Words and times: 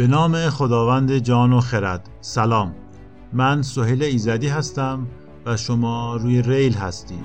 به 0.00 0.06
نام 0.06 0.50
خداوند 0.50 1.18
جان 1.18 1.52
و 1.52 1.60
خرد. 1.60 2.08
سلام. 2.20 2.74
من 3.32 3.62
سهیل 3.62 4.02
ایزدی 4.02 4.48
هستم 4.48 5.06
و 5.46 5.56
شما 5.56 6.16
روی 6.16 6.42
ریل 6.42 6.74
هستید. 6.74 7.24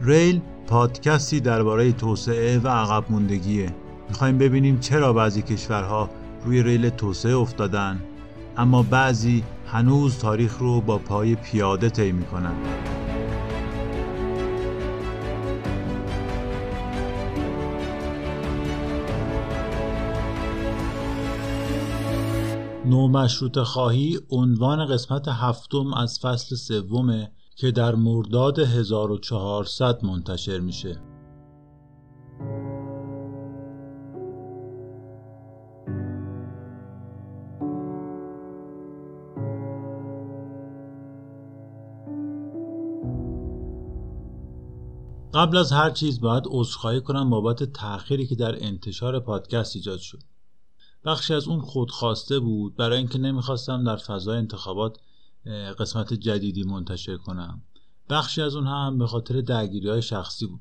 ریل 0.00 0.40
پادکستی 0.66 1.40
درباره 1.40 1.92
توسعه 1.92 2.58
و 2.58 2.68
عقب 2.68 3.04
موندگیه. 3.10 3.74
می‌خوایم 4.08 4.38
ببینیم 4.38 4.78
چرا 4.80 5.12
بعضی 5.12 5.42
کشورها 5.42 6.10
روی 6.44 6.62
ریل 6.62 6.88
توسعه 6.88 7.36
افتادن 7.36 8.00
اما 8.56 8.82
بعضی 8.82 9.44
هنوز 9.66 10.18
تاریخ 10.18 10.58
رو 10.58 10.80
با 10.80 10.98
پای 10.98 11.34
پیاده 11.34 11.90
طی 11.90 12.12
می‌کنن. 12.12 12.54
نومشروط 22.90 23.58
خواهی 23.58 24.18
عنوان 24.30 24.86
قسمت 24.86 25.28
هفتم 25.28 25.94
از 25.94 26.18
فصل 26.18 26.56
سومه 26.56 27.32
که 27.56 27.70
در 27.70 27.94
مرداد 27.94 28.58
1400 28.58 30.04
منتشر 30.04 30.58
میشه. 30.60 31.00
قبل 45.34 45.56
از 45.56 45.72
هر 45.72 45.90
چیز 45.90 46.20
باید 46.20 46.44
عذرخواهی 46.46 47.00
کنم 47.00 47.30
بابت 47.30 47.64
تأخیری 47.64 48.26
که 48.26 48.34
در 48.34 48.64
انتشار 48.64 49.20
پادکست 49.20 49.76
ایجاد 49.76 49.98
شد. 49.98 50.29
بخشی 51.04 51.34
از 51.34 51.48
اون 51.48 51.60
خودخواسته 51.60 52.38
بود 52.38 52.76
برای 52.76 52.98
اینکه 52.98 53.18
نمی‌خواستم 53.18 53.84
در 53.84 53.96
فضای 53.96 54.38
انتخابات 54.38 54.98
قسمت 55.78 56.14
جدیدی 56.14 56.62
منتشر 56.62 57.16
کنم. 57.16 57.62
بخشی 58.10 58.42
از 58.42 58.54
اون 58.54 58.66
هم 58.66 58.98
به 58.98 59.06
خاطر 59.06 59.40
درگیری 59.40 59.88
های 59.88 60.02
شخصی 60.02 60.46
بود. 60.46 60.60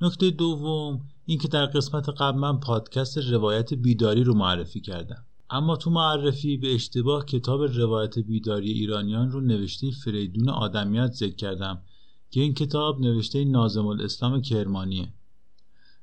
نکته 0.00 0.30
دوم 0.30 1.00
اینکه 1.26 1.48
در 1.48 1.66
قسمت 1.66 2.08
قبل 2.08 2.38
من 2.38 2.60
پادکست 2.60 3.18
روایت 3.18 3.74
بیداری 3.74 4.24
رو 4.24 4.34
معرفی 4.34 4.80
کردم. 4.80 5.24
اما 5.50 5.76
تو 5.76 5.90
معرفی 5.90 6.56
به 6.56 6.74
اشتباه 6.74 7.24
کتاب 7.24 7.62
روایت 7.62 8.18
بیداری 8.18 8.72
ایرانیان 8.72 9.30
رو 9.30 9.40
نوشته 9.40 9.90
فریدون 10.04 10.48
آدمیت 10.48 11.12
ذکر 11.12 11.36
کردم 11.36 11.82
که 12.30 12.40
این 12.40 12.54
کتاب 12.54 13.00
نوشته 13.00 13.44
نازم 13.44 13.86
الاسلام 13.86 14.42
کرمانیه. 14.42 15.12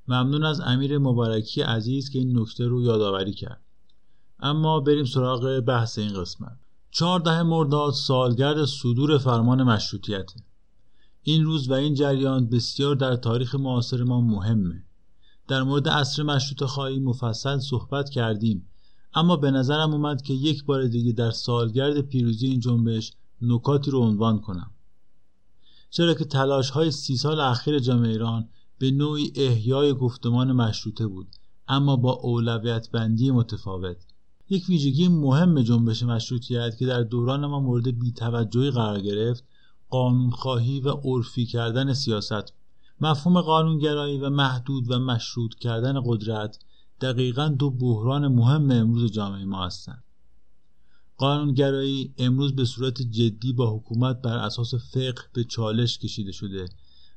ممنون 0.07 0.43
از 0.43 0.59
امیر 0.59 0.97
مبارکی 0.97 1.61
عزیز 1.61 2.09
که 2.09 2.19
این 2.19 2.39
نکته 2.39 2.67
رو 2.67 2.81
یادآوری 2.81 3.33
کرد. 3.33 3.61
اما 4.39 4.79
بریم 4.79 5.05
سراغ 5.05 5.59
بحث 5.59 5.97
این 5.97 6.21
قسمت. 6.21 6.57
چهارده 6.91 7.43
مرداد 7.43 7.93
سالگرد 7.93 8.65
صدور 8.65 9.17
فرمان 9.17 9.63
مشروطیت 9.63 10.31
این 11.23 11.43
روز 11.43 11.69
و 11.69 11.73
این 11.73 11.93
جریان 11.93 12.49
بسیار 12.49 12.95
در 12.95 13.15
تاریخ 13.15 13.55
معاصر 13.55 14.03
ما 14.03 14.21
مهمه. 14.21 14.83
در 15.47 15.63
مورد 15.63 15.89
عصر 15.89 16.23
مشروط 16.23 16.63
خواهی 16.63 16.99
مفصل 16.99 17.59
صحبت 17.59 18.09
کردیم 18.09 18.67
اما 19.13 19.35
به 19.35 19.51
نظرم 19.51 19.93
اومد 19.93 20.21
که 20.21 20.33
یک 20.33 20.65
بار 20.65 20.87
دیگه 20.87 21.11
در 21.11 21.31
سالگرد 21.31 22.01
پیروزی 22.01 22.47
این 22.47 22.59
جنبش 22.59 23.13
نکاتی 23.41 23.91
رو 23.91 23.99
عنوان 23.99 24.39
کنم. 24.39 24.71
چرا 25.89 26.13
که 26.13 26.25
تلاش 26.25 26.69
های 26.69 26.91
سی 26.91 27.17
سال 27.17 27.39
اخیر 27.39 27.79
جامعه 27.79 28.09
ایران 28.11 28.49
به 28.83 28.91
نوعی 28.91 29.31
احیای 29.35 29.93
گفتمان 29.93 30.51
مشروطه 30.51 31.07
بود 31.07 31.27
اما 31.67 31.95
با 31.95 32.11
اولویت 32.11 32.91
بندی 32.91 33.31
متفاوت. 33.31 33.97
یک 34.49 34.69
ویژگی 34.69 35.07
مهم 35.07 35.61
جنبش 35.61 36.03
مشروطیت 36.03 36.77
که 36.77 36.85
در 36.85 37.03
دوران 37.03 37.45
ما 37.45 37.59
مورد 37.59 37.99
بیتوجهی 37.99 38.71
قرار 38.71 39.01
گرفت 39.01 39.43
قانونخواهی 39.89 40.79
و 40.79 40.89
عرفی 40.89 41.45
کردن 41.45 41.93
سیاست. 41.93 42.53
مفهوم 43.01 43.41
قانونگرایی 43.41 44.17
و 44.17 44.29
محدود 44.29 44.91
و 44.91 44.99
مشروط 44.99 45.55
کردن 45.55 46.01
قدرت 46.05 46.59
دقیقا 47.01 47.47
دو 47.47 47.69
بحران 47.69 48.27
مهم 48.27 48.71
امروز 48.71 49.11
جامعه 49.11 49.45
ما 49.45 49.65
هستند. 49.65 50.03
قانونگرایی 51.17 52.13
امروز 52.17 52.55
به 52.55 52.65
صورت 52.65 53.01
جدی 53.01 53.53
با 53.53 53.75
حکومت 53.77 54.21
بر 54.21 54.37
اساس 54.37 54.75
فقه 54.75 55.21
به 55.33 55.43
چالش 55.43 55.97
کشیده 55.97 56.31
شده 56.31 56.65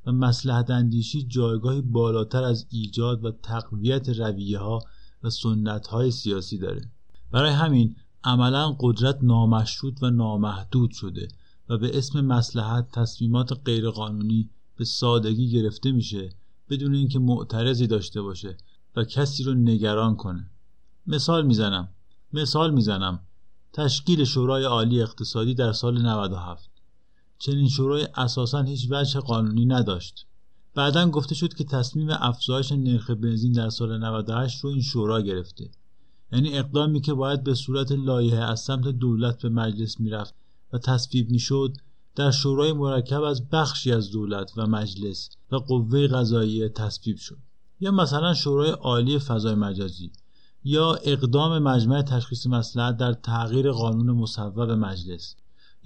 و 0.06 0.12
مسلحت 0.12 0.70
اندیشی 0.70 1.22
جایگاهی 1.22 1.80
بالاتر 1.80 2.42
از 2.42 2.66
ایجاد 2.70 3.24
و 3.24 3.30
تقویت 3.30 4.08
رویه 4.08 4.58
ها 4.58 4.78
و 5.22 5.30
سنت 5.30 5.86
های 5.86 6.10
سیاسی 6.10 6.58
داره. 6.58 6.90
برای 7.30 7.52
همین 7.52 7.96
عملا 8.24 8.76
قدرت 8.80 9.18
نامشروط 9.22 10.02
و 10.02 10.10
نامحدود 10.10 10.90
شده 10.90 11.28
و 11.68 11.78
به 11.78 11.98
اسم 11.98 12.20
مسلحت 12.20 12.90
تصمیمات 12.90 13.60
غیرقانونی 13.64 14.50
به 14.76 14.84
سادگی 14.84 15.50
گرفته 15.50 15.92
میشه 15.92 16.28
بدون 16.70 16.94
اینکه 16.94 17.18
معترضی 17.18 17.86
داشته 17.86 18.22
باشه 18.22 18.56
و 18.96 19.04
کسی 19.04 19.44
رو 19.44 19.54
نگران 19.54 20.16
کنه. 20.16 20.50
مثال 21.06 21.46
می‌زنم. 21.46 21.88
مثال 22.32 22.74
می‌زنم. 22.74 23.20
تشکیل 23.72 24.24
شورای 24.24 24.64
عالی 24.64 25.02
اقتصادی 25.02 25.54
در 25.54 25.72
سال 25.72 26.02
97 26.02 26.75
چنین 27.38 27.68
شورای 27.68 28.08
اساسا 28.14 28.62
هیچ 28.62 28.86
وجه 28.90 29.20
قانونی 29.20 29.66
نداشت. 29.66 30.26
بعدا 30.74 31.10
گفته 31.10 31.34
شد 31.34 31.54
که 31.54 31.64
تصمیم 31.64 32.08
افزایش 32.10 32.72
نرخ 32.72 33.10
بنزین 33.10 33.52
در 33.52 33.70
سال 33.70 33.98
98 33.98 34.60
رو 34.64 34.70
این 34.70 34.82
شورا 34.82 35.20
گرفته. 35.20 35.70
یعنی 36.32 36.58
اقدامی 36.58 37.00
که 37.00 37.14
باید 37.14 37.44
به 37.44 37.54
صورت 37.54 37.92
لایحه 37.92 38.44
از 38.44 38.60
سمت 38.60 38.88
دولت 38.88 39.42
به 39.42 39.48
مجلس 39.48 40.00
می‌رفت 40.00 40.34
و 40.72 40.78
تصویب 40.78 41.30
می‌شد 41.30 41.76
در 42.14 42.30
شورای 42.30 42.72
مرکب 42.72 43.22
از 43.22 43.48
بخشی 43.48 43.92
از 43.92 44.10
دولت 44.10 44.52
و 44.56 44.66
مجلس 44.66 45.30
و 45.52 45.56
قوه 45.56 46.06
قضاییه 46.06 46.68
تصویب 46.68 47.16
شد. 47.16 47.38
یا 47.80 47.90
مثلا 47.90 48.34
شورای 48.34 48.70
عالی 48.70 49.18
فضای 49.18 49.54
مجازی 49.54 50.10
یا 50.64 50.94
اقدام 50.94 51.58
مجمع 51.58 52.02
تشخیص 52.02 52.46
مسئلت 52.46 52.96
در 52.96 53.12
تغییر 53.12 53.70
قانون 53.70 54.10
مصوب 54.10 54.60
مجلس. 54.60 55.36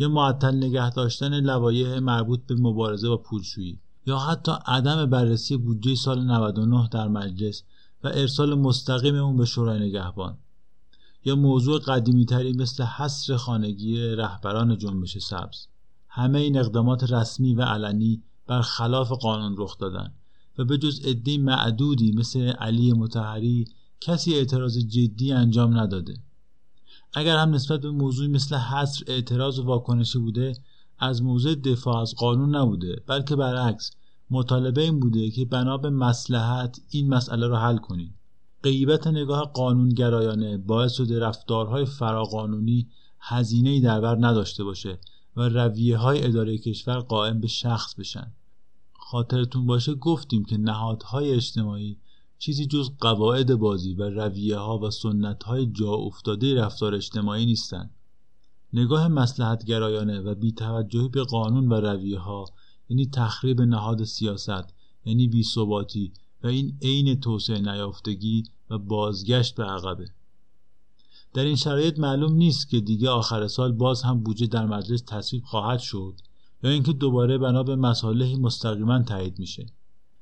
یا 0.00 0.08
معطل 0.08 0.56
نگه 0.56 0.90
داشتن 0.90 1.40
لوایح 1.40 1.98
مربوط 1.98 2.40
به 2.46 2.54
مبارزه 2.54 3.08
با 3.08 3.16
پولشویی 3.16 3.78
یا 4.06 4.18
حتی 4.18 4.52
عدم 4.66 5.06
بررسی 5.06 5.56
بودجه 5.56 5.94
سال 5.94 6.24
99 6.24 6.88
در 6.92 7.08
مجلس 7.08 7.62
و 8.04 8.08
ارسال 8.08 8.54
مستقیم 8.54 9.14
اون 9.14 9.36
به 9.36 9.44
شورای 9.44 9.80
نگهبان 9.80 10.38
یا 11.24 11.36
موضوع 11.36 11.80
قدیمی 11.80 12.26
تری 12.26 12.52
مثل 12.52 12.84
حصر 12.84 13.36
خانگی 13.36 13.98
رهبران 13.98 14.78
جنبش 14.78 15.18
سبز. 15.18 15.66
همه 16.08 16.38
این 16.38 16.58
اقدامات 16.58 17.12
رسمی 17.12 17.54
و 17.54 17.62
علنی 17.62 18.22
بر 18.46 18.60
خلاف 18.60 19.12
قانون 19.12 19.54
رخ 19.58 19.78
دادن 19.78 20.12
و 20.58 20.64
به 20.64 20.78
جز 20.78 21.00
عده 21.06 21.38
معدودی 21.38 22.12
مثل 22.12 22.40
علی 22.40 22.92
متحری 22.92 23.64
کسی 24.00 24.34
اعتراض 24.34 24.78
جدی 24.78 25.32
انجام 25.32 25.78
نداده. 25.78 26.14
اگر 27.12 27.36
هم 27.36 27.50
نسبت 27.50 27.80
به 27.80 27.90
موضوعی 27.90 28.28
مثل 28.28 28.56
حصر 28.56 29.04
اعتراض 29.06 29.58
و 29.58 29.64
واکنشی 29.64 30.18
بوده 30.18 30.52
از 30.98 31.22
موضوع 31.22 31.54
دفاع 31.54 32.00
از 32.00 32.14
قانون 32.14 32.56
نبوده 32.56 33.02
بلکه 33.06 33.36
برعکس 33.36 33.90
مطالبه 34.30 34.82
این 34.82 35.00
بوده 35.00 35.30
که 35.30 35.44
بنا 35.44 35.76
به 35.76 35.90
مسلحت 35.90 36.80
این 36.88 37.08
مسئله 37.08 37.46
رو 37.46 37.56
حل 37.56 37.76
کنید 37.76 38.14
غیبت 38.62 39.06
نگاه 39.06 39.52
قانونگرایانه 39.54 40.58
باعث 40.58 40.92
شده 40.92 41.18
رفتارهای 41.18 41.84
فراقانونی 41.84 42.88
هزینه 43.20 43.80
در 43.80 44.00
بر 44.00 44.16
نداشته 44.20 44.64
باشه 44.64 44.98
و 45.36 45.48
رویه 45.48 45.96
های 45.96 46.24
اداره 46.24 46.58
کشور 46.58 46.98
قائم 46.98 47.40
به 47.40 47.46
شخص 47.46 47.94
بشن. 47.94 48.32
خاطرتون 48.92 49.66
باشه 49.66 49.94
گفتیم 49.94 50.44
که 50.44 50.56
نهادهای 50.56 51.34
اجتماعی 51.34 51.98
چیزی 52.40 52.66
جز 52.66 52.90
قواعد 53.00 53.54
بازی 53.54 53.94
و 53.94 54.02
رویه 54.02 54.56
ها 54.56 54.78
و 54.78 54.90
سنت 54.90 55.42
های 55.42 55.66
جا 55.66 55.92
افتاده 55.92 56.54
رفتار 56.54 56.94
اجتماعی 56.94 57.46
نیستند. 57.46 57.90
نگاه 58.72 59.08
مسلحت 59.08 59.64
گرایانه 59.64 60.20
و 60.20 60.34
بیتوجهی 60.34 61.08
به 61.08 61.22
قانون 61.22 61.68
و 61.68 61.74
رویه 61.74 62.18
ها 62.18 62.44
یعنی 62.88 63.06
تخریب 63.06 63.60
نهاد 63.60 64.04
سیاست 64.04 64.74
یعنی 65.04 65.28
بیثباتی 65.28 66.12
و 66.42 66.46
این 66.46 66.78
عین 66.82 67.20
توسعه 67.20 67.60
نیافتگی 67.60 68.44
و 68.70 68.78
بازگشت 68.78 69.54
به 69.54 69.64
عقبه 69.64 70.08
در 71.34 71.44
این 71.44 71.56
شرایط 71.56 71.98
معلوم 71.98 72.32
نیست 72.32 72.68
که 72.68 72.80
دیگه 72.80 73.08
آخر 73.08 73.48
سال 73.48 73.72
باز 73.72 74.02
هم 74.02 74.22
بودجه 74.22 74.46
در 74.46 74.66
مجلس 74.66 75.02
تصویب 75.06 75.44
خواهد 75.44 75.78
شد 75.78 76.20
یا 76.62 76.70
اینکه 76.70 76.92
دوباره 76.92 77.38
بنا 77.38 77.62
به 77.62 77.76
مصالحی 77.76 78.36
مستقیما 78.36 79.02
تایید 79.02 79.38
میشه 79.38 79.66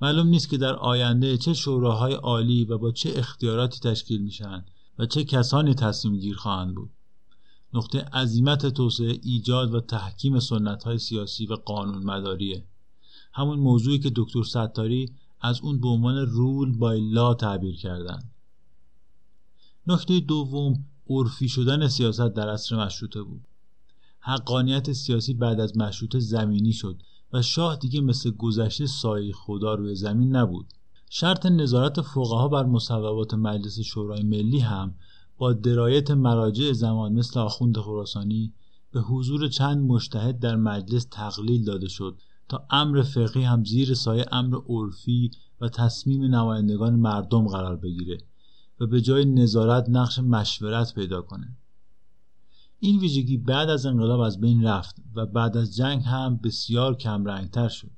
معلوم 0.01 0.27
نیست 0.27 0.49
که 0.49 0.59
در 0.59 0.75
آینده 0.75 1.37
چه 1.37 1.55
شوراهای 1.55 2.13
عالی 2.13 2.65
و 2.65 2.79
با 2.79 2.93
چه 2.93 3.13
اختیاراتی 3.17 3.81
تشکیل 3.81 4.23
میشن 4.23 4.65
و 4.99 5.07
چه 5.07 5.25
کسانی 5.25 5.75
تصمیم 5.75 6.17
گیر 6.17 6.37
خواهند 6.37 6.75
بود. 6.75 6.91
نقطه 7.75 8.01
عظیمت 8.01 8.67
توسعه 8.67 9.21
ایجاد 9.23 9.75
و 9.75 9.81
تحکیم 9.81 10.41
سنت 10.41 10.85
های 10.85 10.99
سیاسی 10.99 11.47
و 11.47 11.55
قانون 11.55 12.03
مداریه. 12.03 12.65
همون 13.33 13.59
موضوعی 13.59 13.99
که 13.99 14.13
دکتر 14.17 14.43
ستاری 14.43 15.13
از 15.41 15.61
اون 15.61 15.81
به 15.81 15.89
عنوان 15.89 16.27
رول 16.27 16.79
بای 16.79 17.11
لا 17.11 17.35
تعبیر 17.35 17.77
کردن 17.77 18.31
نکته 19.87 20.21
دوم 20.21 20.85
عرفی 21.11 21.49
شدن 21.49 21.89
سیاست 21.89 22.29
در 22.29 22.49
عصر 22.49 22.85
مشروطه 22.85 23.23
بود. 23.23 23.49
حقانیت 24.21 24.93
سیاسی 24.93 25.35
بعد 25.35 25.61
از 25.61 25.77
مشروطه 25.77 26.19
زمینی 26.19 26.73
شد 26.73 27.03
و 27.33 27.43
شاه 27.43 27.77
دیگه 27.77 28.01
مثل 28.01 28.31
گذشته 28.31 28.87
سایه 28.87 29.33
خدا 29.33 29.75
روی 29.75 29.95
زمین 29.95 30.37
نبود. 30.37 30.67
شرط 31.11 31.47
نظارت 31.47 32.01
فقها 32.01 32.49
بر 32.49 32.65
مصوبات 32.65 33.35
مجلس 33.35 33.81
شورای 33.81 34.23
ملی 34.23 34.59
هم 34.59 34.95
با 35.39 35.53
درایت 35.53 36.11
مراجع 36.11 36.73
زمان 36.73 37.13
مثل 37.13 37.41
آخوند 37.41 37.79
خراسانی 37.79 38.53
به 38.93 39.01
حضور 39.01 39.49
چند 39.49 39.79
مشتهد 39.79 40.39
در 40.39 40.57
مجلس 40.57 41.07
تقلیل 41.11 41.65
داده 41.65 41.89
شد 41.89 42.19
تا 42.49 42.67
امر 42.71 43.03
فقهی 43.03 43.43
هم 43.43 43.65
زیر 43.65 43.95
سایه 43.95 44.27
امر 44.33 44.59
عرفی 44.69 45.31
و 45.61 45.69
تصمیم 45.69 46.23
نمایندگان 46.23 46.95
مردم 46.95 47.49
قرار 47.49 47.77
بگیره 47.77 48.19
و 48.81 48.87
به 48.87 49.01
جای 49.01 49.25
نظارت 49.25 49.89
نقش 49.89 50.19
مشورت 50.19 50.95
پیدا 50.95 51.23
کنه. 51.23 51.57
این 52.81 52.99
ویژگی 52.99 53.37
بعد 53.37 53.69
از 53.69 53.87
انقلاب 53.87 54.21
از 54.21 54.41
بین 54.41 54.65
رفت 54.65 54.97
و 55.15 55.27
بعد 55.27 55.57
از 55.57 55.77
جنگ 55.77 56.03
هم 56.03 56.37
بسیار 56.37 56.97
کمرنگتر 56.97 57.69
شد. 57.69 57.91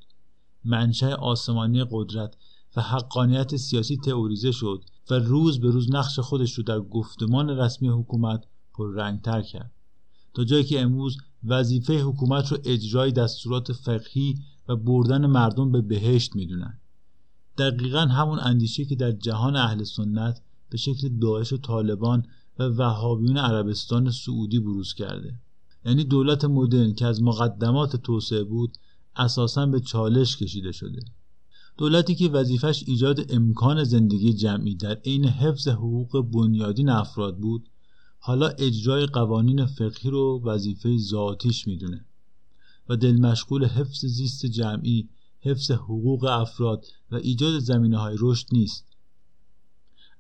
منشأ 0.65 1.15
آسمانی 1.15 1.85
قدرت 1.91 2.37
و 2.77 2.81
حقانیت 2.81 3.57
سیاسی 3.57 3.97
تئوریزه 3.97 4.53
شد 4.53 4.85
و 5.11 5.15
روز 5.15 5.61
به 5.61 5.71
روز 5.71 5.91
نقش 5.91 6.19
خودش 6.19 6.53
رو 6.53 6.65
در 6.65 6.81
گفتمان 6.81 7.51
رسمی 7.51 7.89
حکومت 7.89 8.45
پررنگتر 8.75 9.43
کرد. 9.43 9.73
تا 10.35 10.45
جایی 10.45 10.65
که 10.65 10.81
امروز 10.81 11.17
وظیفه 11.45 12.03
حکومت 12.03 12.53
رو 12.53 12.59
اجرای 12.65 13.13
دستورات 13.13 13.73
فقهی 13.73 14.35
و 14.69 14.77
بردن 14.77 15.27
مردم 15.27 15.73
به 15.73 15.81
بهشت 15.81 16.37
می‌دونن. 16.37 16.81
دقیقا 17.59 18.01
همون 18.01 18.39
اندیشه 18.39 18.85
که 18.85 18.97
در 18.97 19.13
جهان 19.13 19.57
اهل 19.57 19.85
سنت 19.85 20.43
به 20.71 20.77
شکل 20.77 21.09
داعش 21.19 21.53
و 21.53 21.57
طالبان 21.57 22.27
و 22.61 22.63
وهابیون 22.63 23.39
عربستان 23.39 24.11
سعودی 24.11 24.61
بروز 24.61 24.95
کرده. 24.95 25.35
یعنی 25.85 26.05
دولت 26.05 26.45
مدرن 26.45 26.95
که 26.95 27.07
از 27.07 27.23
مقدمات 27.23 27.97
توسعه 27.97 28.45
بود 28.45 28.77
اساسا 29.17 29.67
به 29.67 29.81
چالش 29.81 30.37
کشیده 30.37 30.73
شده. 30.73 31.01
دولتی 31.79 32.15
که 32.15 32.29
وظیفش 32.29 32.85
ایجاد 32.87 33.33
امکان 33.33 33.85
زندگی 33.85 34.33
جمعی 34.33 34.75
در 34.75 34.95
عین 34.95 35.25
حفظ 35.25 35.69
حقوق 35.69 36.31
بنیادین 36.33 36.89
افراد 36.89 37.39
بود 37.39 37.69
حالا 38.19 38.49
اجرای 38.49 39.07
قوانین 39.07 39.67
فقهی 39.67 40.11
رو 40.11 40.43
وظیفه 40.45 40.97
ذاتیش 40.99 41.67
می‌دونه 41.67 42.05
و 42.89 42.97
دل 42.97 43.17
مشغول 43.17 43.65
حفظ 43.65 44.05
زیست 44.07 44.47
جمعی 44.47 45.09
حفظ 45.41 45.71
حقوق 45.71 46.25
افراد 46.25 46.85
و 47.11 47.17
ایجاد 47.17 47.59
زمینه 47.59 47.99
های 47.99 48.17
رشد 48.19 48.47
نیست. 48.53 48.90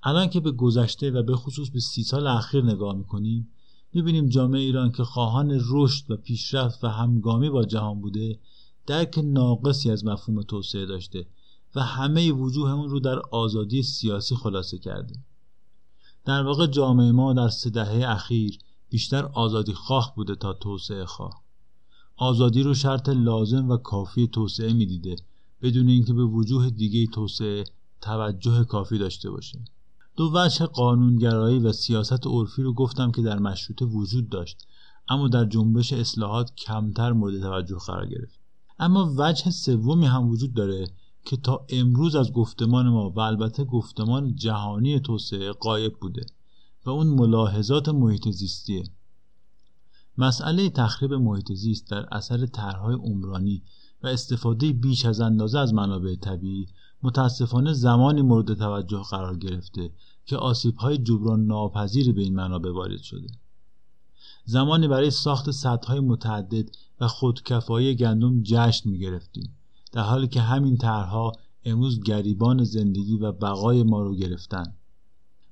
الان 0.02 0.29
که 0.29 0.41
به 0.41 0.50
گذشته 0.50 1.11
و 1.11 1.23
به 1.23 1.37
خصوص 1.37 1.70
به 1.70 1.81
سی 1.81 2.02
سال 2.02 2.26
اخیر 2.26 2.64
نگاه 2.64 2.97
می‌کنیم 2.97 3.49
می‌بینیم 3.93 4.29
جامعه 4.29 4.61
ایران 4.61 4.93
که 4.93 5.05
خواهان 5.05 5.61
رشد 5.69 6.11
و 6.11 6.17
پیشرفت 6.17 6.85
و 6.85 6.88
همگامی 6.88 7.50
با 7.50 7.64
جهان 7.64 8.00
بوده 8.00 8.38
درک 8.87 9.20
ناقصی 9.25 9.91
از 9.91 10.05
مفهوم 10.05 10.43
توسعه 10.43 10.87
داشته 10.87 11.26
و 11.75 11.82
همه 11.82 12.32
وجوه 12.32 12.70
اون 12.70 12.88
رو 12.88 13.00
در 13.00 13.19
آزادی 13.19 13.82
سیاسی 13.82 14.37
خلاصه 14.37 14.79
کرده. 14.79 15.14
در 16.25 16.43
واقع 16.43 16.67
جامعه 16.67 17.12
ما 17.12 17.32
در 17.32 17.49
سه 17.49 17.70
دهه 17.70 18.11
اخیر 18.11 18.58
بیشتر 18.91 19.25
آزادی 19.25 19.73
خواه 19.73 20.12
بوده 20.17 20.35
تا 20.35 20.52
توسعه 20.52 21.05
خواه. 21.05 21.43
آزادی 22.17 22.62
رو 22.62 22.75
شرط 22.75 23.08
لازم 23.08 23.69
و 23.69 23.76
کافی 23.76 24.26
توسعه 24.26 24.73
می‌دیده 24.73 25.17
بدون 25.62 25.88
اینکه 25.88 26.12
به 26.12 26.25
وجوه 26.25 26.70
دیگه 26.70 27.06
توسعه 27.06 27.64
توجه 28.00 28.64
کافی 28.64 28.99
داشته 28.99 29.31
باشه 29.31 29.58
دو 30.16 30.30
وجه 30.34 30.66
قانونگرایی 30.66 31.58
و 31.58 31.72
سیاست 31.72 32.26
عرفی 32.26 32.62
رو 32.62 32.74
گفتم 32.74 33.12
که 33.12 33.22
در 33.22 33.38
مشروطه 33.38 33.84
وجود 33.84 34.28
داشت 34.28 34.66
اما 35.08 35.28
در 35.28 35.44
جنبش 35.44 35.92
اصلاحات 35.92 36.54
کمتر 36.54 37.12
مورد 37.12 37.40
توجه 37.40 37.76
قرار 37.86 38.06
گرفت. 38.06 38.40
اما 38.78 39.14
وجه 39.18 39.50
سومی 39.50 40.06
هم 40.06 40.28
وجود 40.28 40.54
داره 40.54 40.86
که 41.24 41.36
تا 41.36 41.66
امروز 41.68 42.14
از 42.14 42.32
گفتمان 42.32 42.88
ما 42.88 43.10
و 43.10 43.20
البته 43.20 43.64
گفتمان 43.64 44.34
جهانی 44.34 45.00
توسعه 45.00 45.52
قایب 45.52 45.92
بوده 46.00 46.26
و 46.86 46.90
اون 46.90 47.06
ملاحظات 47.06 47.88
محیط 47.88 48.28
زیستیه 48.28 48.84
مسئله 50.18 50.70
تخریب 50.70 51.12
محیط 51.12 51.52
زیست 51.52 51.90
در 51.90 52.06
اثر 52.12 52.46
طرحهای 52.46 52.94
عمرانی 52.94 53.62
و 54.02 54.06
استفاده 54.06 54.72
بیش 54.72 55.04
از 55.04 55.20
اندازه 55.20 55.58
از 55.58 55.74
منابع 55.74 56.14
طبیعی 56.14 56.68
متاسفانه 57.02 57.73
زمانی 57.73 58.23
مورد 58.23 58.55
توجه 58.55 59.02
قرار 59.11 59.37
گرفته 59.37 59.91
که 60.26 60.37
آسیبهای 60.37 60.99
جبران 60.99 61.47
ناپذیری 61.47 62.12
به 62.12 62.23
این 62.23 62.35
منابع 62.35 62.70
وارد 62.70 63.00
شده. 63.00 63.29
زمانی 64.44 64.88
برای 64.88 65.11
ساخت 65.11 65.50
سدهای 65.50 66.00
متعدد 66.00 66.70
و 67.00 67.08
خودکفایی 67.08 67.94
گندم 67.94 68.43
جشن 68.43 68.91
می 68.91 68.99
گرفتیم 68.99 69.56
در 69.93 70.02
حالی 70.02 70.29
که 70.29 70.41
همین 70.41 70.76
طرحها 70.76 71.32
امروز 71.64 72.02
گریبان 72.02 72.64
زندگی 72.64 73.17
و 73.17 73.32
بقای 73.32 73.82
ما 73.82 74.02
رو 74.02 74.14
گرفتن. 74.14 74.75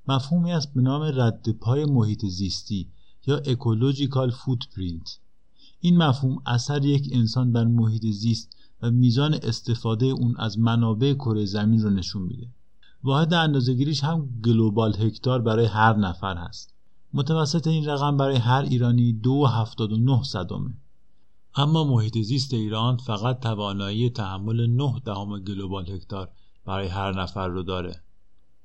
مفهومی 0.07 0.51
است 0.51 0.73
به 0.73 0.81
نام 0.81 1.01
رد 1.01 1.49
پای 1.49 1.85
محیط 1.85 2.25
زیستی 2.25 2.91
یا 3.27 3.37
ecological 3.37 4.31
footprint 4.31 5.19
این 5.79 5.97
مفهوم 5.97 6.41
اثر 6.45 6.85
یک 6.85 7.09
انسان 7.13 7.51
بر 7.51 7.65
محیط 7.65 8.05
زیست 8.05 8.55
و 8.81 8.91
میزان 8.91 9.33
استفاده 9.33 10.05
اون 10.05 10.35
از 10.37 10.59
منابع 10.59 11.13
کره 11.13 11.45
زمین 11.45 11.81
رو 11.81 11.89
نشون 11.89 12.21
میده. 12.21 12.47
واحد 13.03 13.33
اندازهگیریش 13.33 14.03
هم 14.03 14.29
global 14.45 14.95
هکتار 14.95 15.41
برای 15.41 15.65
هر 15.65 15.95
نفر 15.95 16.37
هست. 16.37 16.73
متوسط 17.13 17.67
این 17.67 17.85
رقم 17.85 18.17
برای 18.17 18.35
هر 18.35 18.61
ایرانی 18.61 19.13
دو 19.13 19.47
صدمه. 20.23 20.73
اما 21.55 21.83
محیط 21.83 22.17
زیست 22.17 22.53
ایران 22.53 22.97
فقط 22.97 23.39
توانایی 23.39 24.09
تحمل 24.09 24.67
9 24.67 24.93
دهم 25.05 25.39
global 25.39 25.89
هکتار 25.89 26.29
برای 26.65 26.87
هر 26.87 27.21
نفر 27.21 27.47
رو 27.47 27.63
داره. 27.63 28.01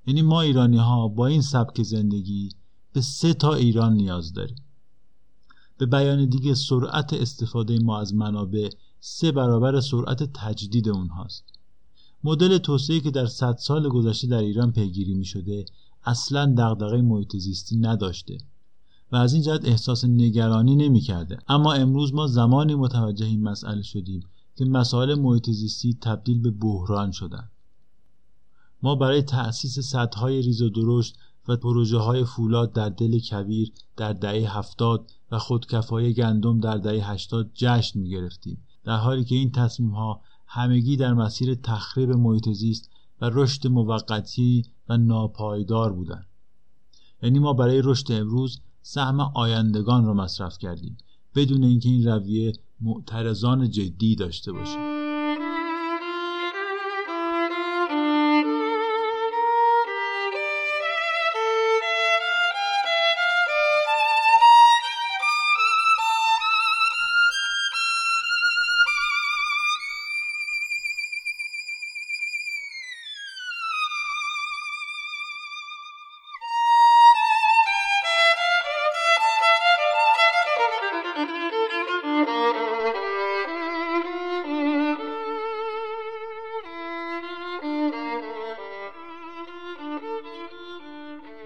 یعنی 0.06 0.22
ما 0.22 0.40
ایرانی 0.40 0.76
ها 0.76 1.08
با 1.08 1.26
این 1.26 1.42
سبک 1.42 1.82
زندگی 1.82 2.48
به 2.92 3.00
سه 3.00 3.34
تا 3.34 3.54
ایران 3.54 3.92
نیاز 3.92 4.32
داریم. 4.32 4.56
به 5.78 5.86
بیان 5.86 6.28
دیگه 6.28 6.54
سرعت 6.54 7.12
استفاده 7.12 7.78
ما 7.78 8.00
از 8.00 8.14
منابع 8.14 8.68
سه 9.06 9.32
برابر 9.32 9.80
سرعت 9.80 10.22
تجدید 10.34 10.88
اونهاست. 10.88 11.44
مدل 12.24 12.58
توسعه 12.58 13.00
که 13.00 13.10
در 13.10 13.26
صد 13.26 13.56
سال 13.56 13.88
گذشته 13.88 14.26
در 14.26 14.38
ایران 14.38 14.72
پیگیری 14.72 15.14
می 15.14 15.24
شده 15.24 15.64
اصلا 16.04 16.54
دغدغه 16.58 17.02
محیط 17.02 17.36
زیستی 17.36 17.76
نداشته 17.76 18.38
و 19.12 19.16
از 19.16 19.32
این 19.32 19.42
جهت 19.42 19.64
احساس 19.64 20.04
نگرانی 20.04 20.76
نمی 20.76 21.00
کرده. 21.00 21.38
اما 21.48 21.72
امروز 21.72 22.14
ما 22.14 22.26
زمانی 22.26 22.74
متوجه 22.74 23.26
این 23.26 23.42
مسئله 23.42 23.82
شدیم 23.82 24.22
که 24.56 24.64
مسائل 24.64 25.14
محیط 25.14 25.50
زیستی 25.50 25.98
تبدیل 26.00 26.42
به 26.42 26.50
بحران 26.50 27.10
شدند 27.10 27.50
ما 28.82 28.94
برای 28.94 29.22
تأسیس 29.22 29.78
سدهای 29.78 30.42
ریز 30.42 30.62
و 30.62 30.68
درشت 30.68 31.16
و 31.48 31.56
پروژه 31.56 31.98
های 31.98 32.24
فولاد 32.24 32.72
در 32.72 32.88
دل 32.88 33.18
کبیر 33.18 33.72
در 33.96 34.12
دهه 34.12 34.58
هفتاد 34.58 35.10
و 35.30 35.38
خودکفای 35.38 36.14
گندم 36.14 36.60
در 36.60 36.76
دهه 36.76 37.10
هشتاد 37.10 37.50
جشن 37.54 38.00
می 38.00 38.10
گرفتیم 38.10 38.63
در 38.84 38.96
حالی 38.96 39.24
که 39.24 39.34
این 39.34 39.50
تصمیم 39.50 39.90
ها 39.90 40.20
همگی 40.46 40.96
در 40.96 41.14
مسیر 41.14 41.54
تخریب 41.54 42.10
محیط 42.10 42.48
زیست 42.48 42.90
و 43.20 43.30
رشد 43.32 43.66
موقتی 43.66 44.64
و 44.88 44.96
ناپایدار 44.96 45.92
بودند. 45.92 46.26
یعنی 47.22 47.38
ما 47.38 47.52
برای 47.52 47.82
رشد 47.84 48.12
امروز 48.12 48.60
سهم 48.82 49.20
آیندگان 49.20 50.04
را 50.04 50.14
مصرف 50.14 50.58
کردیم 50.58 50.96
بدون 51.34 51.64
اینکه 51.64 51.88
این 51.88 52.08
رویه 52.08 52.52
معترضان 52.80 53.70
جدی 53.70 54.16
داشته 54.16 54.52
باشیم 54.52 54.93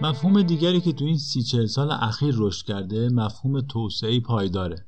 مفهوم 0.08 0.42
دیگری 0.42 0.80
که 0.80 0.92
تو 0.92 1.04
این 1.04 1.18
سی 1.18 1.42
چهل 1.42 1.66
سال 1.66 1.90
اخیر 1.90 2.34
رشد 2.38 2.66
کرده 2.66 3.08
مفهوم 3.08 3.60
توسعه 3.60 4.20
پایداره. 4.20 4.86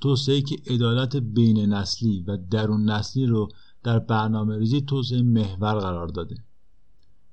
توسعه 0.00 0.40
که 0.40 0.56
عدالت 0.66 1.16
بین 1.16 1.72
نسلی 1.72 2.24
و 2.26 2.36
درون 2.36 2.90
نسلی 2.90 3.26
رو 3.26 3.48
در 3.82 3.98
برنامه 3.98 4.58
ریزی 4.58 4.80
توسعه 4.80 5.22
محور 5.22 5.74
قرار 5.74 6.08
داده. 6.08 6.36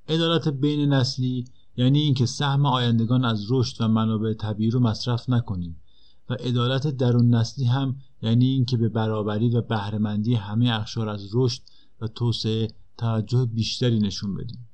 عدالت 0.09 0.47
بین 0.47 0.93
نسلی 0.93 1.45
یعنی 1.77 1.99
اینکه 1.99 2.25
سهم 2.25 2.65
آیندگان 2.65 3.25
از 3.25 3.45
رشد 3.49 3.81
و 3.81 3.87
منابع 3.87 4.33
طبیعی 4.33 4.71
رو 4.71 4.79
مصرف 4.79 5.29
نکنیم 5.29 5.81
و 6.29 6.33
عدالت 6.33 6.87
درون 6.87 7.35
نسلی 7.35 7.65
هم 7.65 7.95
یعنی 8.21 8.45
اینکه 8.45 8.77
به 8.77 8.89
برابری 8.89 9.49
و 9.49 9.61
بهرهمندی 9.61 10.35
همه 10.35 10.69
اخشار 10.73 11.09
از 11.09 11.29
رشد 11.33 11.61
و 12.01 12.07
توسعه 12.07 12.67
توجه 12.97 13.45
بیشتری 13.45 13.99
نشون 13.99 14.35
بدیم. 14.35 14.67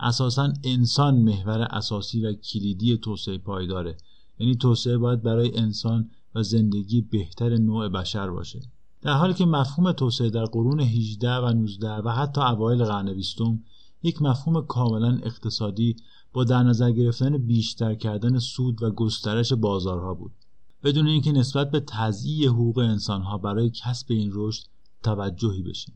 اساسا 0.00 0.52
انسان 0.64 1.16
محور 1.16 1.62
اساسی 1.62 2.26
و 2.26 2.32
کلیدی 2.32 2.96
توسعه 2.96 3.38
پایداره 3.38 3.96
یعنی 4.38 4.56
توسعه 4.56 4.98
باید 4.98 5.22
برای 5.22 5.56
انسان 5.56 6.10
و 6.34 6.42
زندگی 6.42 7.00
بهتر 7.00 7.56
نوع 7.56 7.88
بشر 7.88 8.30
باشه. 8.30 8.60
در 9.02 9.12
حالی 9.12 9.34
که 9.34 9.46
مفهوم 9.46 9.92
توسعه 9.92 10.30
در 10.30 10.44
قرون 10.44 10.80
18 10.80 11.34
و 11.34 11.52
19 11.52 11.90
و 11.90 12.08
حتی 12.08 12.40
اوایل 12.40 12.84
قرن 12.84 13.14
بیستم 13.14 13.60
یک 14.02 14.22
مفهوم 14.22 14.66
کاملا 14.66 15.18
اقتصادی 15.22 15.96
با 16.32 16.44
در 16.44 16.62
نظر 16.62 16.90
گرفتن 16.90 17.38
بیشتر 17.38 17.94
کردن 17.94 18.38
سود 18.38 18.82
و 18.82 18.90
گسترش 18.90 19.52
بازارها 19.52 20.14
بود. 20.14 20.32
بدون 20.84 21.06
اینکه 21.06 21.32
نسبت 21.32 21.70
به 21.70 21.80
تضییع 21.80 22.48
حقوق 22.48 22.78
انسانها 22.78 23.38
برای 23.38 23.70
کسب 23.70 24.06
این 24.08 24.30
رشد 24.34 24.64
توجهی 25.02 25.62
بشه. 25.62 25.92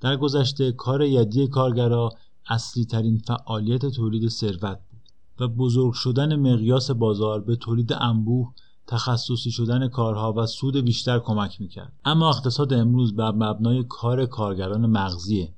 در 0.00 0.16
گذشته 0.16 0.72
کار 0.72 1.02
یدی 1.02 1.46
کارگرا 1.46 2.10
اصلی 2.48 2.84
ترین 2.84 3.18
فعالیت 3.18 3.86
تولید 3.86 4.28
ثروت 4.28 4.80
بود 4.90 5.00
و 5.40 5.48
بزرگ 5.48 5.92
شدن 5.92 6.36
مقیاس 6.36 6.90
بازار 6.90 7.40
به 7.40 7.56
تولید 7.56 7.92
انبوه 7.92 8.52
تخصصی 8.86 9.50
شدن 9.50 9.88
کارها 9.88 10.32
و 10.32 10.46
سود 10.46 10.76
بیشتر 10.76 11.18
کمک 11.18 11.60
می‌کرد. 11.60 11.92
اما 12.04 12.28
اقتصاد 12.28 12.72
امروز 12.72 13.16
بر 13.16 13.32
مبنای 13.32 13.84
کار 13.88 14.26
کارگران 14.26 14.86
مغزیه. 14.86 15.54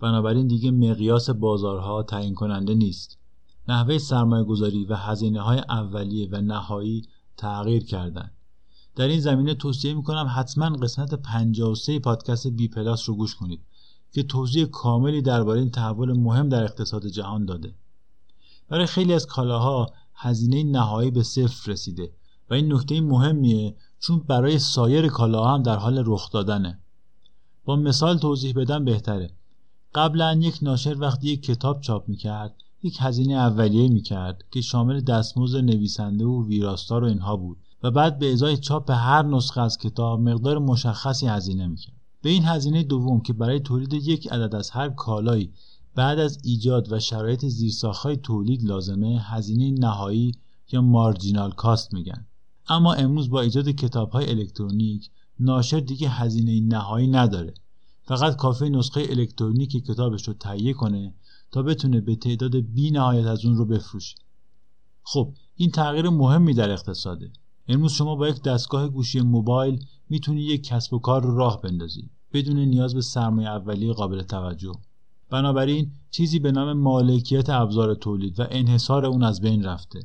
بنابراین 0.00 0.46
دیگه 0.46 0.70
مقیاس 0.70 1.30
بازارها 1.30 2.02
تعیین 2.02 2.34
کننده 2.34 2.74
نیست. 2.74 3.18
نحوه 3.68 3.98
سرمایه 3.98 4.44
گذاری 4.44 4.84
و 4.84 4.94
هزینه 4.96 5.40
های 5.40 5.58
اولیه 5.58 6.28
و 6.32 6.40
نهایی 6.40 7.02
تغییر 7.36 7.84
کردند 7.84 8.32
در 8.96 9.08
این 9.08 9.20
زمینه 9.20 9.54
توصیه 9.54 9.94
می‌کنم 9.94 10.32
حتما 10.36 10.76
قسمت 10.76 11.14
53 11.14 11.98
پادکست 11.98 12.46
بی 12.46 12.68
پلاس 12.68 13.08
رو 13.08 13.16
گوش 13.16 13.34
کنید. 13.34 13.60
که 14.14 14.22
توضیح 14.22 14.64
کاملی 14.64 15.22
درباره 15.22 15.60
این 15.60 15.70
تحول 15.70 16.12
مهم 16.12 16.48
در 16.48 16.64
اقتصاد 16.64 17.06
جهان 17.06 17.44
داده. 17.44 17.74
برای 18.68 18.86
خیلی 18.86 19.14
از 19.14 19.26
کالاها 19.26 19.92
هزینه 20.14 20.62
نهایی 20.62 21.10
به 21.10 21.22
صفر 21.22 21.72
رسیده 21.72 22.12
و 22.50 22.54
این 22.54 22.72
نکته 22.72 23.00
مهمیه 23.00 23.76
چون 23.98 24.18
برای 24.18 24.58
سایر 24.58 25.08
کالاها 25.08 25.54
هم 25.54 25.62
در 25.62 25.76
حال 25.76 26.02
رخ 26.06 26.30
دادنه. 26.30 26.78
با 27.64 27.76
مثال 27.76 28.18
توضیح 28.18 28.52
بدم 28.56 28.84
بهتره. 28.84 29.30
قبلا 29.94 30.38
یک 30.42 30.58
ناشر 30.62 30.96
وقتی 30.98 31.28
یک 31.28 31.42
کتاب 31.42 31.80
چاپ 31.80 32.08
می‌کرد 32.08 32.54
یک 32.82 32.96
هزینه 33.00 33.34
اولیه 33.34 33.88
می‌کرد 33.88 34.44
که 34.50 34.60
شامل 34.60 35.00
دستمزد 35.00 35.58
نویسنده 35.58 36.24
و 36.24 36.46
ویراستار 36.46 37.04
و 37.04 37.06
اینها 37.06 37.36
بود 37.36 37.56
و 37.82 37.90
بعد 37.90 38.18
به 38.18 38.32
ازای 38.32 38.56
چاپ 38.56 38.90
هر 38.90 39.22
نسخه 39.22 39.60
از 39.60 39.78
کتاب 39.78 40.20
مقدار 40.20 40.58
مشخصی 40.58 41.26
هزینه 41.26 41.66
می‌کرد. 41.66 41.93
به 42.24 42.30
این 42.30 42.44
هزینه 42.44 42.82
دوم 42.82 43.20
که 43.20 43.32
برای 43.32 43.60
تولید 43.60 43.92
یک 43.92 44.32
عدد 44.32 44.54
از 44.54 44.70
هر 44.70 44.88
کالایی 44.88 45.52
بعد 45.94 46.18
از 46.18 46.38
ایجاد 46.44 46.92
و 46.92 47.00
شرایط 47.00 47.46
زیرساختهای 47.46 48.16
تولید 48.16 48.64
لازمه 48.64 49.20
هزینه 49.20 49.70
نهایی 49.70 50.32
یا 50.72 50.82
مارجینال 50.82 51.50
کاست 51.50 51.94
میگن. 51.94 52.26
اما 52.68 52.94
امروز 52.94 53.30
با 53.30 53.40
ایجاد 53.40 53.68
کتاب 53.68 54.10
های 54.10 54.30
الکترونیک 54.30 55.10
ناشر 55.40 55.80
دیگه 55.80 56.08
هزینه 56.08 56.60
نهایی 56.60 57.06
نداره. 57.06 57.54
فقط 58.04 58.36
کافی 58.36 58.70
نسخه 58.70 59.06
الکترونیکی 59.10 59.80
کتابش 59.80 60.28
رو 60.28 60.34
تهیه 60.34 60.72
کنه 60.72 61.14
تا 61.52 61.62
بتونه 61.62 62.00
به 62.00 62.16
تعداد 62.16 62.56
بی 62.56 62.90
نهایت 62.90 63.26
از 63.26 63.44
اون 63.44 63.56
رو 63.56 63.64
بفروشه. 63.64 64.16
خب 65.02 65.34
این 65.56 65.70
تغییر 65.70 66.08
مهمی 66.08 66.54
در 66.54 66.70
اقتصاده. 66.70 67.32
امروز 67.68 67.92
شما 67.92 68.16
با 68.16 68.28
یک 68.28 68.42
دستگاه 68.42 68.88
گوشی 68.88 69.20
موبایل 69.20 69.84
می‌تونی 70.08 70.42
یک 70.42 70.64
کسب 70.64 70.94
و 70.94 70.98
کار 70.98 71.22
رو 71.22 71.36
راه 71.36 71.60
بندازی 71.60 72.10
بدون 72.32 72.58
نیاز 72.58 72.94
به 72.94 73.00
سرمایه 73.00 73.48
اولیه 73.48 73.92
قابل 73.92 74.22
توجه. 74.22 74.72
بنابراین 75.30 75.92
چیزی 76.10 76.38
به 76.38 76.52
نام 76.52 76.72
مالکیت 76.72 77.50
ابزار 77.50 77.94
تولید 77.94 78.40
و 78.40 78.46
انحصار 78.50 79.06
اون 79.06 79.22
از 79.22 79.40
بین 79.40 79.64
رفته. 79.64 80.00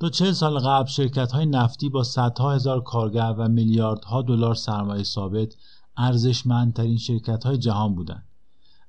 تا 0.00 0.08
چه 0.08 0.32
سال 0.32 0.58
قبل 0.58 0.88
شرکت 0.88 1.32
های 1.32 1.46
نفتی 1.46 1.88
با 1.88 2.02
صدها 2.02 2.52
هزار 2.52 2.82
کارگر 2.82 3.34
و 3.38 3.48
میلیاردها 3.48 4.22
دلار 4.22 4.54
سرمایه 4.54 5.02
ثابت 5.02 5.54
ارزشمندترین 5.96 6.96
شرکت 6.96 7.44
های 7.44 7.58
جهان 7.58 7.94
بودند. 7.94 8.26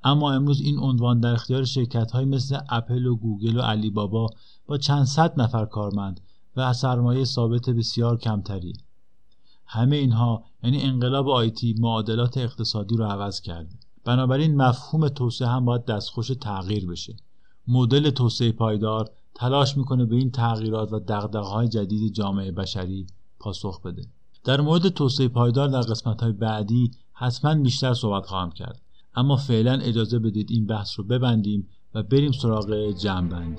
اما 0.04 0.32
امروز 0.32 0.62
این 0.62 0.80
عنوان 0.80 1.20
در 1.20 1.34
اختیار 1.34 1.64
شرکت 1.64 2.12
های 2.12 2.26
مثل 2.26 2.60
اپل 2.70 3.06
و 3.06 3.16
گوگل 3.16 3.58
و 3.58 3.62
علی 3.62 3.90
بابا 3.90 4.28
با 4.66 4.78
چند 4.78 5.06
صد 5.06 5.42
نفر 5.42 5.66
کارمند 5.66 6.22
و 6.56 6.74
سرمایه 6.74 7.26
ثابت 7.26 7.70
بسیار 7.70 8.18
کمتری. 8.18 8.74
همه 9.66 9.96
اینها 9.96 10.44
یعنی 10.64 10.82
انقلاب 10.82 11.30
آیتی 11.30 11.76
معادلات 11.80 12.38
اقتصادی 12.38 12.98
رو 12.98 13.06
عوض 13.06 13.42
کرده. 13.42 13.76
بنابراین 14.06 14.56
مفهوم 14.56 15.08
توسعه 15.08 15.48
هم 15.48 15.66
باید 15.66 15.86
دستخوش 15.86 16.28
تغییر 16.28 16.88
بشه. 16.88 17.16
مدل 17.68 18.10
توسعه 18.10 18.52
پایدار 18.52 19.10
تلاش 19.36 19.78
می‌کنه 19.78 20.06
به 20.06 20.16
این 20.16 20.32
تغییرات 20.32 20.94
و 20.94 21.00
دغدغه‌های 21.00 21.68
جدید 21.68 22.14
جامعه 22.14 22.52
بشری 22.52 23.08
پاسخ 23.40 23.82
بده. 23.82 24.08
در 24.44 24.62
مورد 24.62 24.90
توسعه 24.90 25.28
پایدار 25.28 25.68
در 25.68 25.82
قسمت 25.82 26.24
های 26.24 26.32
بعدی 26.32 26.92
حتما 27.14 27.56
بیشتر 27.56 27.94
صحبت 27.94 28.26
خواهم 28.26 28.52
کرد. 28.52 28.82
اما 29.16 29.36
فعلا 29.36 29.74
اجازه 29.74 30.20
بدید 30.20 30.52
این 30.52 30.68
بحث 30.68 31.00
رو 31.00 31.06
ببندیم 31.06 31.68
و 31.96 32.04
بریم 32.04 32.32
سراغ 32.32 32.92
جمع 32.92 33.56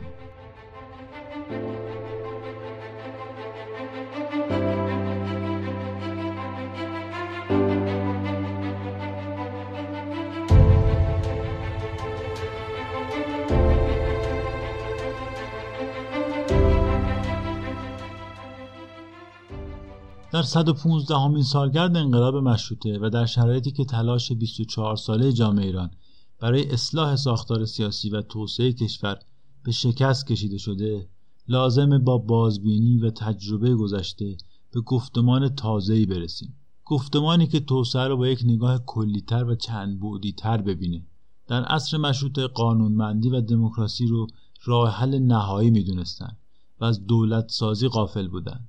در 20.43 20.49
115 20.49 21.17
همین 21.17 21.43
سالگرد 21.43 21.97
انقلاب 21.97 22.37
مشروطه 22.37 22.99
و 23.03 23.11
در 23.11 23.27
شرایطی 23.27 23.71
که 23.71 23.85
تلاش 23.85 24.33
24 24.33 24.97
ساله 24.97 25.33
جامعه 25.33 25.67
ایران 25.67 25.91
برای 26.41 26.71
اصلاح 26.71 27.17
ساختار 27.17 27.65
سیاسی 27.65 28.11
و 28.11 28.23
توسعه 28.23 28.73
کشور 28.73 29.19
به 29.65 29.73
شکست 29.73 30.27
کشیده 30.27 30.59
شده 30.59 31.09
لازم 31.49 31.99
با 31.99 32.19
بازبینی 32.19 32.99
و 32.99 33.11
تجربه 33.11 33.75
گذشته 33.75 34.37
به 34.73 34.81
گفتمان 34.81 35.49
تازه‌ای 35.49 36.07
برسیم. 36.07 36.55
گفتمانی 36.85 37.47
که 37.47 37.61
توسعه 37.61 38.07
را 38.07 38.17
با 38.17 38.29
یک 38.29 38.41
نگاه 38.45 38.79
کلیتر 38.87 39.45
و 39.45 39.55
چند 39.55 40.01
بعدی 40.01 40.33
تر 40.33 40.63
ببینه. 40.63 41.07
در 41.47 41.65
عصر 41.65 41.97
مشروطه 41.99 42.47
قانونمندی 42.47 43.31
و 43.31 43.41
دموکراسی 43.41 44.07
رو 44.07 44.27
راه 44.65 44.91
حل 44.91 45.19
نهایی 45.19 45.71
می‌دونستند 45.71 46.37
و 46.81 46.85
از 46.85 47.07
دولت 47.07 47.51
سازی 47.51 47.89
غافل 47.89 48.29
بودند 48.29 48.69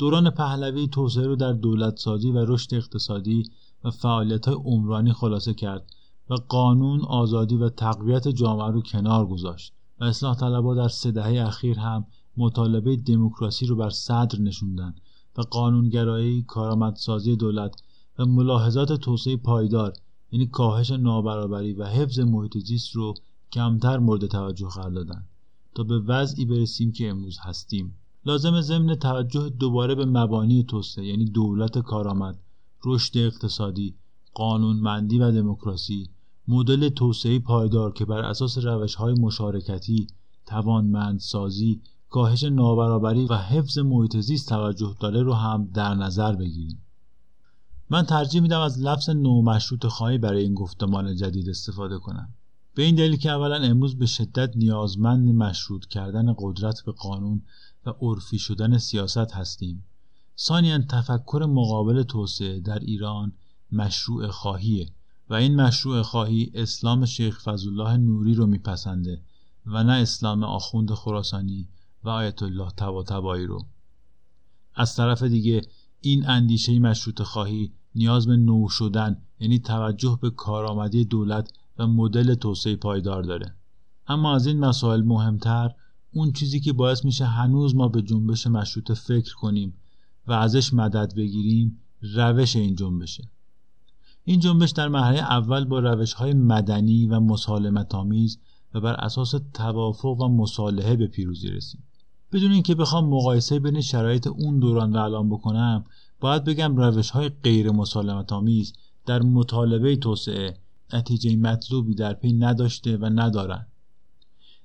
دوران 0.00 0.30
پهلوی 0.30 0.88
توسعه 0.88 1.26
رو 1.26 1.36
در 1.36 1.52
دولت 1.52 1.98
سازی 1.98 2.30
و 2.30 2.44
رشد 2.44 2.74
اقتصادی 2.74 3.42
و 3.84 3.90
فعالیت 3.90 4.48
های 4.48 4.54
عمرانی 4.54 5.12
خلاصه 5.12 5.54
کرد 5.54 5.90
و 6.30 6.34
قانون 6.34 7.00
آزادی 7.00 7.56
و 7.56 7.68
تقویت 7.68 8.28
جامعه 8.28 8.70
رو 8.70 8.82
کنار 8.82 9.26
گذاشت 9.26 9.72
و 10.00 10.04
اصلاح 10.04 10.36
طلبها 10.36 10.74
در 10.74 10.88
سه 10.88 11.10
دهه 11.10 11.46
اخیر 11.46 11.78
هم 11.78 12.06
مطالبه 12.36 12.96
دموکراسی 12.96 13.66
رو 13.66 13.76
بر 13.76 13.90
صدر 13.90 14.38
نشوندن 14.38 14.94
و 15.38 15.42
قانونگرایی 15.42 16.42
کارآمدسازی 16.42 17.36
دولت 17.36 17.82
و 18.18 18.26
ملاحظات 18.26 18.92
توسعه 18.92 19.36
پایدار 19.36 19.92
یعنی 20.32 20.46
کاهش 20.46 20.90
نابرابری 20.90 21.72
و 21.72 21.84
حفظ 21.84 22.18
محیط 22.18 22.58
زیست 22.58 22.96
رو 22.96 23.14
کمتر 23.52 23.98
مورد 23.98 24.26
توجه 24.26 24.68
قرار 24.68 24.90
دادن. 24.90 25.24
تا 25.74 25.82
به 25.82 25.98
وضعی 25.98 26.44
برسیم 26.44 26.92
که 26.92 27.08
امروز 27.08 27.38
هستیم. 27.42 27.94
لازم 28.24 28.60
ضمن 28.60 28.94
توجه 28.94 29.48
دوباره 29.48 29.94
به 29.94 30.04
مبانی 30.04 30.64
توسعه 30.64 31.06
یعنی 31.06 31.24
دولت 31.24 31.78
کارآمد 31.78 32.38
رشد 32.84 33.18
اقتصادی 33.18 33.94
قانونمندی 34.34 35.18
و 35.18 35.30
دموکراسی 35.30 36.10
مدل 36.48 36.88
توسعه 36.88 37.38
پایدار 37.38 37.92
که 37.92 38.04
بر 38.04 38.18
اساس 38.18 38.58
روش 38.58 38.94
های 38.94 39.14
مشارکتی 39.14 40.06
توانمندسازی 40.46 41.80
کاهش 42.10 42.44
نابرابری 42.44 43.26
و 43.26 43.34
حفظ 43.34 43.78
محیط 43.78 44.16
زیست 44.16 44.48
توجه 44.48 44.96
داره 45.00 45.22
رو 45.22 45.34
هم 45.34 45.70
در 45.74 45.94
نظر 45.94 46.36
بگیریم. 46.36 46.82
من 47.90 48.02
ترجیح 48.02 48.40
میدم 48.40 48.60
از 48.60 48.78
لفظ 48.78 49.10
نومشروط 49.10 49.86
خواهی 49.86 50.18
برای 50.18 50.42
این 50.42 50.54
گفتمان 50.54 51.16
جدید 51.16 51.48
استفاده 51.48 51.98
کنم. 51.98 52.28
به 52.74 52.82
این 52.82 52.94
دلیل 52.94 53.16
که 53.16 53.30
اولا 53.30 53.56
امروز 53.56 53.98
به 53.98 54.06
شدت 54.06 54.56
نیازمند 54.56 55.34
مشروط 55.34 55.86
کردن 55.86 56.34
قدرت 56.38 56.82
به 56.86 56.92
قانون 56.92 57.42
و 57.86 57.90
عرفی 58.00 58.38
شدن 58.38 58.78
سیاست 58.78 59.32
هستیم. 59.32 59.84
ثانیا 60.38 60.78
تفکر 60.78 61.46
مقابل 61.48 62.02
توسعه 62.02 62.60
در 62.60 62.78
ایران 62.78 63.32
مشروع 63.72 64.26
خواهیه 64.26 64.90
و 65.30 65.34
این 65.34 65.60
مشروع 65.60 66.02
خواهی 66.02 66.50
اسلام 66.54 67.04
شیخ 67.04 67.40
فضلالله 67.42 67.96
نوری 67.96 68.34
رو 68.34 68.46
میپسنده 68.46 69.22
و 69.66 69.84
نه 69.84 69.92
اسلام 69.92 70.44
آخوند 70.44 70.90
خراسانی 70.90 71.68
و 72.04 72.08
آیت 72.08 72.42
الله 72.42 72.70
طباطبایی 72.70 73.46
رو. 73.46 73.66
از 74.74 74.96
طرف 74.96 75.22
دیگه 75.22 75.62
این 76.00 76.28
اندیشه 76.28 76.78
مشروط 76.78 77.22
خواهی 77.22 77.72
نیاز 77.94 78.26
به 78.26 78.36
نو 78.36 78.68
شدن 78.68 79.22
یعنی 79.40 79.58
توجه 79.58 80.18
به 80.22 80.30
کارآمدی 80.30 81.04
دولت 81.04 81.52
و 81.80 81.86
مدل 81.86 82.34
توسعه 82.34 82.76
پایدار 82.76 83.22
داره. 83.22 83.54
اما 84.08 84.34
از 84.34 84.46
این 84.46 84.58
مسائل 84.58 85.02
مهمتر 85.02 85.70
اون 86.12 86.32
چیزی 86.32 86.60
که 86.60 86.72
باعث 86.72 87.04
میشه 87.04 87.24
هنوز 87.24 87.74
ما 87.74 87.88
به 87.88 88.02
جنبش 88.02 88.46
مشروط 88.46 88.92
فکر 88.92 89.34
کنیم 89.34 89.74
و 90.26 90.32
ازش 90.32 90.74
مدد 90.74 91.14
بگیریم 91.14 91.80
روش 92.00 92.56
این 92.56 92.76
جنبشه. 92.76 93.30
این 94.24 94.40
جنبش 94.40 94.70
در 94.70 94.88
مرحله 94.88 95.18
اول 95.18 95.64
با 95.64 95.78
روش 95.78 96.12
های 96.12 96.32
مدنی 96.32 97.06
و 97.06 97.20
مسالمت 97.20 97.94
آمیز 97.94 98.38
و 98.74 98.80
بر 98.80 98.94
اساس 98.94 99.34
توافق 99.54 100.20
و 100.20 100.28
مصالحه 100.28 100.96
به 100.96 101.06
پیروزی 101.06 101.48
رسید 101.48 101.80
بدون 102.32 102.52
اینکه 102.52 102.74
بخوام 102.74 103.08
مقایسه 103.08 103.58
بین 103.58 103.80
شرایط 103.80 104.26
اون 104.26 104.58
دوران 104.58 104.92
و 104.92 104.98
الان 104.98 105.28
بکنم 105.28 105.84
باید 106.20 106.44
بگم 106.44 106.76
روش 106.76 107.10
های 107.10 107.28
غیر 107.28 107.70
مسالمت 107.70 108.32
آمیز 108.32 108.72
در 109.06 109.22
مطالبه 109.22 109.96
توسعه 109.96 110.56
نتیجه 110.94 111.36
مطلوبی 111.36 111.94
در 111.94 112.12
پی 112.12 112.32
نداشته 112.32 112.96
و 112.96 113.06
ندارن. 113.06 113.66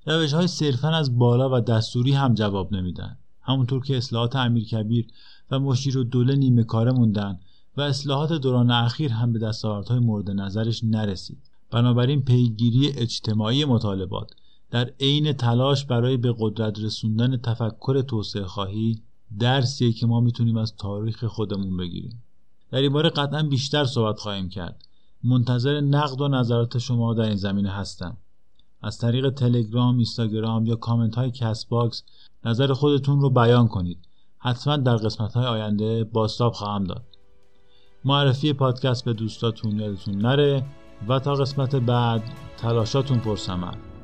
روش 0.06 0.34
های 0.34 0.48
صرفا 0.48 0.90
از 0.90 1.18
بالا 1.18 1.58
و 1.58 1.60
دستوری 1.60 2.12
هم 2.12 2.34
جواب 2.34 2.74
نمیدن. 2.74 3.18
همونطور 3.42 3.86
که 3.86 3.98
اصلاحات 3.98 4.36
امیر 4.36 4.66
کبیر 4.66 5.08
و 5.52 5.60
مشیر 5.60 5.98
و 5.98 6.04
دوله 6.04 6.36
نیمه 6.36 6.64
کاره 6.64 6.92
موندن 6.92 7.40
و 7.78 7.82
اصلاحات 7.82 8.34
دوران 8.34 8.72
اخیر 8.72 9.12
هم 9.12 9.34
به 9.34 9.40
دستاوردهای 9.40 10.00
مورد 10.00 10.32
نظرش 10.32 10.84
نرسید. 10.84 11.38
بنابراین 11.72 12.22
پیگیری 12.22 12.88
اجتماعی 12.88 13.66
مطالبات 13.66 14.32
در 14.72 14.92
عین 15.00 15.34
تلاش 15.34 15.86
برای 15.86 16.18
به 16.18 16.36
قدرت 16.40 16.80
رسوندن 16.80 17.38
تفکر 17.38 18.02
توسعه 18.02 18.46
خواهی 18.46 19.02
درسیه 19.40 19.94
که 19.94 20.06
ما 20.06 20.20
می‌تونیم 20.20 20.58
از 20.58 20.76
تاریخ 20.76 21.24
خودمون 21.24 21.78
بگیریم. 21.78 22.24
در 22.72 22.80
این 22.80 22.94
باره 22.94 23.10
قطعا 23.10 23.44
بیشتر 23.44 23.86
صحبت 23.86 24.20
خواهیم 24.20 24.50
کرد. 24.50 24.85
منتظر 25.26 25.82
نقد 25.82 26.22
و 26.22 26.28
نظرات 26.28 26.78
شما 26.78 27.14
در 27.14 27.24
این 27.24 27.36
زمینه 27.36 27.72
هستم. 27.72 28.18
از 28.82 28.98
طریق 28.98 29.30
تلگرام، 29.30 29.96
اینستاگرام 29.96 30.66
یا 30.66 30.76
کامنت 30.76 31.16
های 31.16 31.32
Castbox 31.32 32.04
نظر 32.46 32.74
خودتون 32.74 33.22
رو 33.22 33.30
بیان 33.30 33.68
کنید. 33.68 34.08
حتما 34.38 34.78
در 34.78 34.96
قسمت 34.96 35.34
های 35.34 35.46
آینده 35.46 36.04
بازتاب 36.04 36.54
خواهم 36.54 36.84
داد. 36.84 37.04
معرفی 38.06 38.54
پادکست 38.54 39.06
به 39.06 39.14
دوستاتون 39.14 39.80
یادتون 39.80 40.18
نره 40.18 40.66
و 41.08 41.20
تا 41.20 41.36
قسمت 41.36 41.76
بعد 41.76 42.24
تلاشاتون 42.58 43.20
پرسمن 43.20 43.95